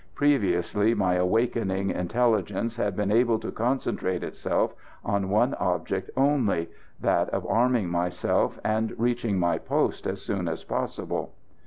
Previously, 0.15 0.95
my 0.95 1.13
awakening 1.13 1.91
intelligence 1.91 2.75
had 2.77 2.95
been 2.95 3.11
able 3.11 3.37
to 3.37 3.51
concentrate 3.51 4.23
itself 4.23 4.73
on 5.05 5.29
one 5.29 5.53
object 5.59 6.09
only, 6.17 6.71
that 6.99 7.29
of 7.29 7.45
arming 7.45 7.87
myself, 7.87 8.59
and 8.63 8.95
reaching 8.99 9.37
my 9.37 9.59
post 9.59 10.07
as 10.07 10.19
soon 10.19 10.47
as 10.47 10.63
possible. 10.63 11.33